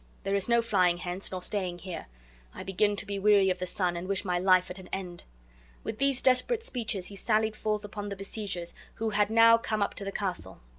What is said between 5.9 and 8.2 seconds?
these desperate speeches he sallied forth upon the